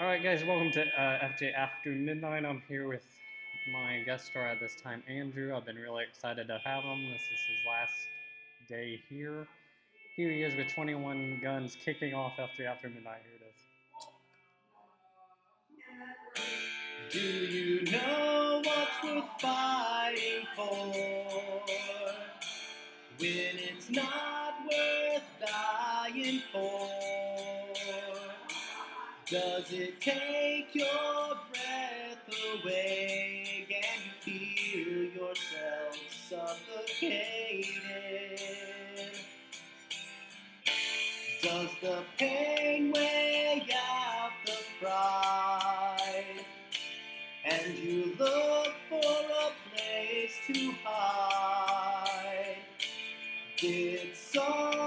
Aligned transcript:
All 0.00 0.06
right, 0.06 0.22
guys, 0.22 0.44
welcome 0.44 0.70
to 0.70 0.82
uh, 0.82 1.18
FJ 1.26 1.52
After 1.54 1.90
Midnight. 1.90 2.44
I'm 2.44 2.62
here 2.68 2.86
with 2.86 3.02
my 3.72 4.00
guest 4.06 4.26
star 4.26 4.46
at 4.46 4.60
this 4.60 4.76
time, 4.80 5.02
Andrew. 5.08 5.52
I've 5.52 5.66
been 5.66 5.74
really 5.74 6.04
excited 6.08 6.46
to 6.46 6.58
have 6.64 6.84
him. 6.84 7.10
This 7.10 7.22
is 7.22 7.40
his 7.48 7.58
last 7.66 7.94
day 8.68 9.02
here. 9.08 9.48
Here 10.14 10.30
he 10.30 10.44
is 10.44 10.54
with 10.54 10.68
21 10.72 11.40
guns 11.42 11.76
kicking 11.84 12.14
off 12.14 12.36
FJ 12.36 12.66
After 12.66 12.88
Midnight. 12.88 13.22
Here 13.24 13.40
it 13.40 13.46
is. 17.02 17.12
Do 17.12 17.18
you 17.18 17.90
know 17.90 18.62
what's 18.64 19.02
worth 19.02 19.40
fighting 19.40 20.46
for? 20.54 20.94
When 23.18 23.58
it's 23.58 23.90
not 23.90 24.54
worth 24.64 25.24
dying 25.44 26.40
for? 26.52 27.07
Does 29.30 29.70
it 29.72 30.00
take 30.00 30.74
your 30.74 31.36
breath 31.52 32.62
away 32.62 33.66
and 33.68 34.02
you 34.24 34.46
feel 34.56 35.28
yourself 35.28 35.98
suffocating? 36.30 37.68
Does 41.42 41.68
the 41.82 41.98
pain 42.16 42.90
weigh 42.90 43.66
out 43.70 44.30
the 44.46 44.56
pride? 44.80 46.24
And 47.44 47.78
you 47.78 48.16
look 48.18 48.72
for 48.88 48.96
a 48.96 49.52
place 49.76 50.36
to 50.46 50.72
hide. 50.84 52.56
Did 53.58 54.16
someone 54.16 54.77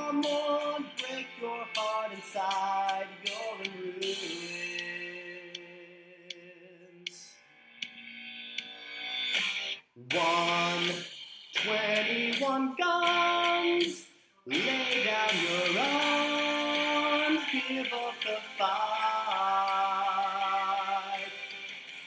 21 10.12 12.76
guns. 12.76 14.08
Lay 14.46 15.06
down 15.06 15.30
your 15.42 15.80
arms, 15.80 17.40
give 17.70 17.94
up 17.94 18.16
the 18.26 18.38
fight. 18.58 18.68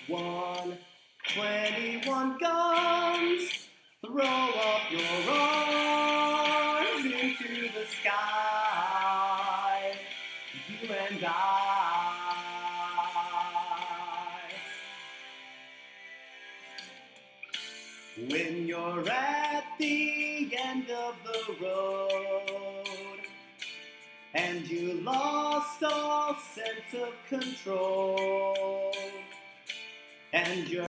One, 0.09 0.77
21 1.33 2.37
guns. 2.39 3.69
Throw 4.05 4.23
up 4.23 4.91
your 4.91 5.01
arms. 5.33 5.54
You're 18.95 19.09
at 19.09 19.65
the 19.79 20.57
end 20.57 20.91
of 20.91 21.15
the 21.25 21.65
road. 21.65 23.21
And 24.35 24.69
you 24.69 24.95
lost 25.03 25.83
all 25.83 26.37
sense 26.55 27.03
of 27.03 27.13
control. 27.29 28.93
And 30.33 30.69
you're 30.69 30.87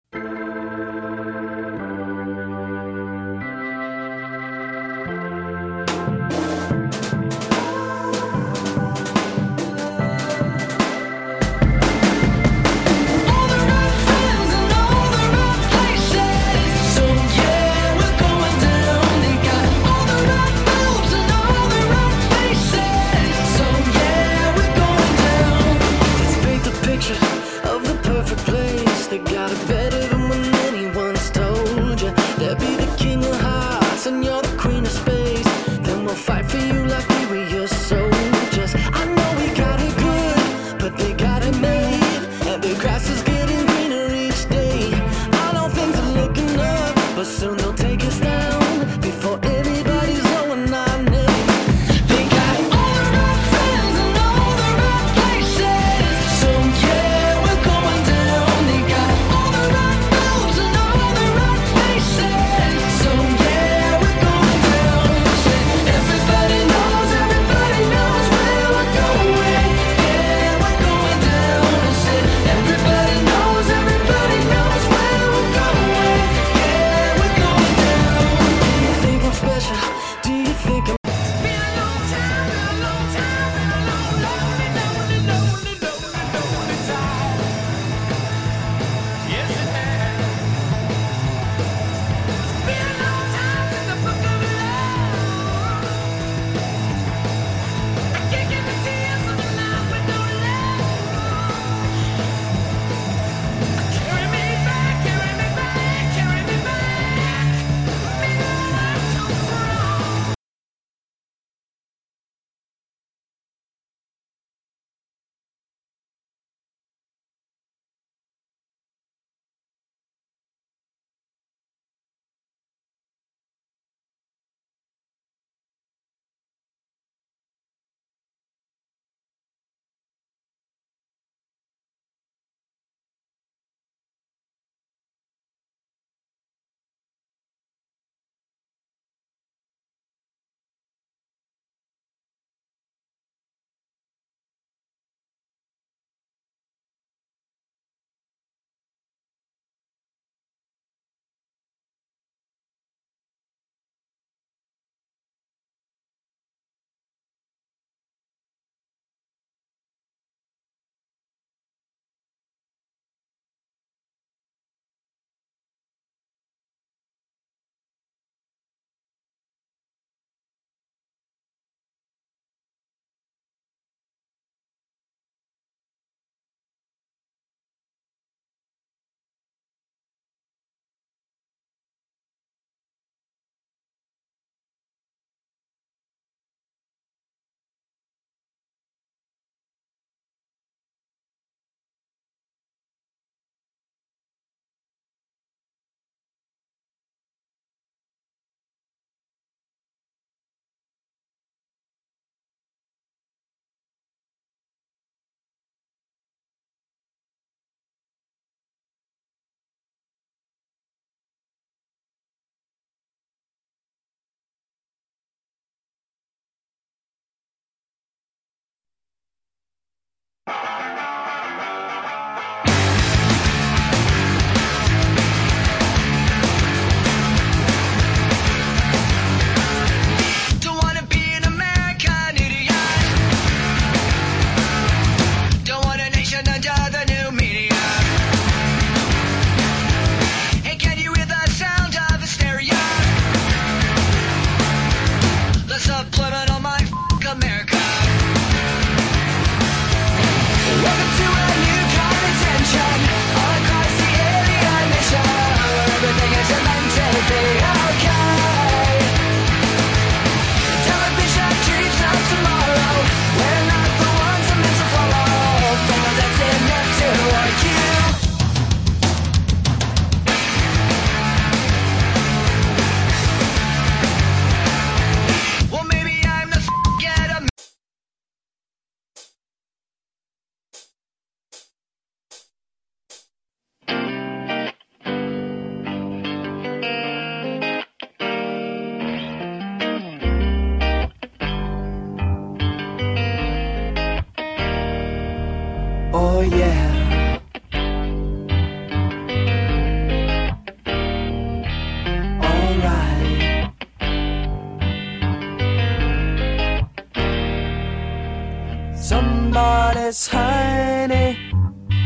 Somebody's 309.13 310.25
honey 310.25 311.38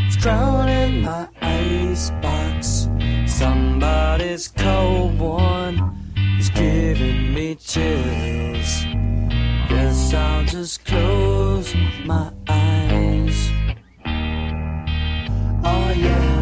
is 0.10 0.18
drowning 0.18 1.04
my 1.04 1.30
icebox. 1.42 2.90
Somebody's 3.26 4.50
cold 4.50 5.18
one 5.18 5.78
is 6.38 6.50
giving 6.50 7.34
me 7.34 7.56
chills. 7.56 8.84
Guess 9.70 10.14
I'll 10.14 10.44
just 10.44 10.84
close 10.84 11.74
my 12.04 12.30
eyes. 12.50 13.52
Oh 15.64 15.94
yeah. 15.96 16.37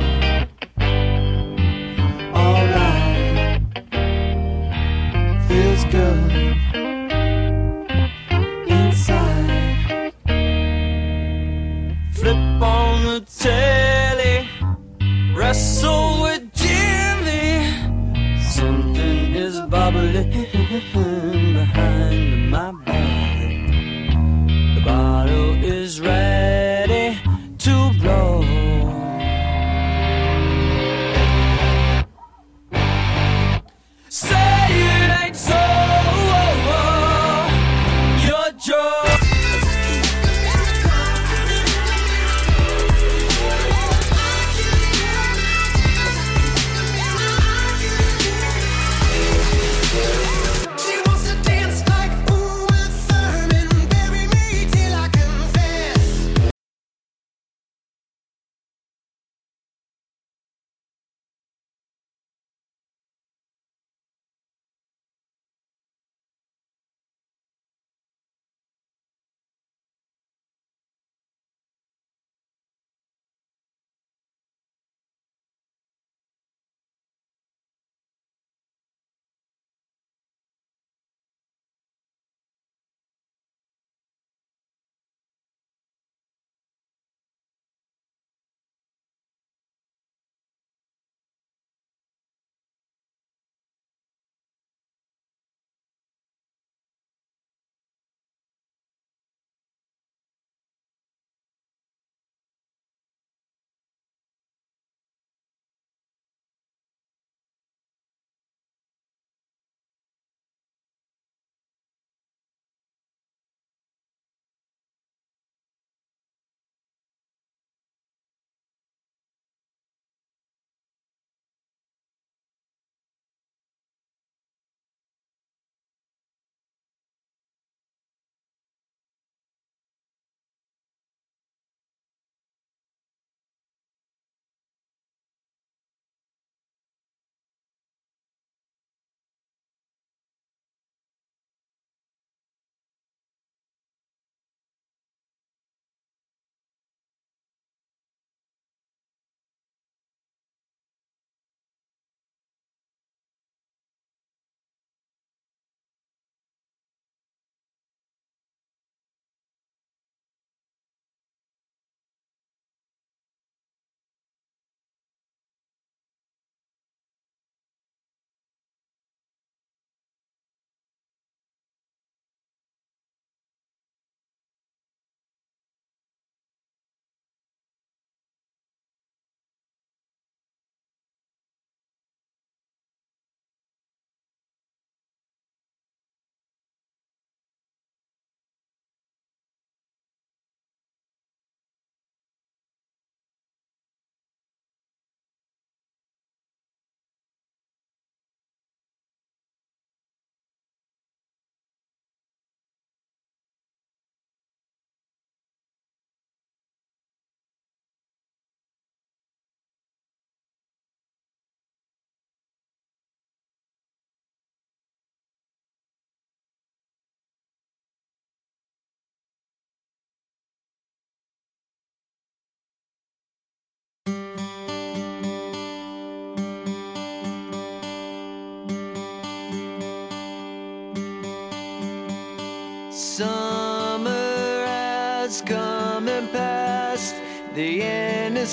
Bubbling 19.86 21.42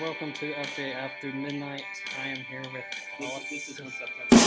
Welcome 0.00 0.32
to 0.34 0.52
FJ 0.52 0.94
After 0.94 1.32
Midnight. 1.32 1.82
I 2.22 2.28
am 2.28 2.36
here 2.38 2.62
with 2.72 2.84
Alex. 3.20 4.37